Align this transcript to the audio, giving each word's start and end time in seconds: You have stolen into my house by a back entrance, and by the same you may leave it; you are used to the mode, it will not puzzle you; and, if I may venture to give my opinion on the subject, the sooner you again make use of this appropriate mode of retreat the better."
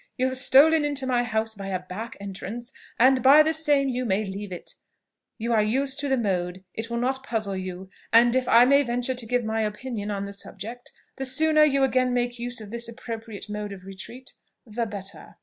You 0.17 0.25
have 0.29 0.37
stolen 0.37 0.83
into 0.83 1.05
my 1.05 1.21
house 1.21 1.53
by 1.53 1.67
a 1.67 1.77
back 1.79 2.17
entrance, 2.19 2.73
and 2.97 3.21
by 3.21 3.43
the 3.43 3.53
same 3.53 3.87
you 3.87 4.03
may 4.03 4.25
leave 4.25 4.51
it; 4.51 4.71
you 5.37 5.53
are 5.53 5.61
used 5.61 5.99
to 5.99 6.09
the 6.09 6.17
mode, 6.17 6.63
it 6.73 6.89
will 6.89 6.97
not 6.97 7.21
puzzle 7.23 7.55
you; 7.55 7.87
and, 8.11 8.35
if 8.35 8.47
I 8.47 8.65
may 8.65 8.81
venture 8.81 9.13
to 9.13 9.25
give 9.27 9.43
my 9.45 9.61
opinion 9.61 10.09
on 10.09 10.25
the 10.25 10.33
subject, 10.33 10.91
the 11.17 11.25
sooner 11.27 11.63
you 11.65 11.83
again 11.83 12.15
make 12.15 12.39
use 12.39 12.59
of 12.59 12.71
this 12.71 12.87
appropriate 12.87 13.47
mode 13.47 13.71
of 13.71 13.85
retreat 13.85 14.33
the 14.65 14.87
better." 14.87 15.35